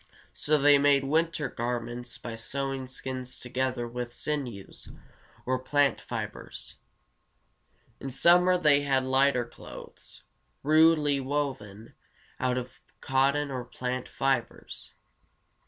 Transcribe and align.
So 0.33 0.57
they 0.57 0.79
made 0.79 1.03
winter 1.03 1.47
garments 1.47 2.17
by 2.17 2.33
sewing 2.33 2.87
skins 2.87 3.37
together 3.39 3.87
with 3.87 4.13
sinews 4.13 4.87
or 5.45 5.59
plant 5.59 6.01
fibers. 6.01 6.77
In 7.99 8.09
summer 8.09 8.57
they 8.57 8.81
had 8.81 9.03
lighter 9.03 9.45
clothes, 9.45 10.23
rudely 10.63 11.19
woven 11.19 11.93
out 12.39 12.57
of 12.57 12.79
cotton 12.99 13.51
or 13.51 13.63
plant 13.63 14.07
fibers. 14.07 14.91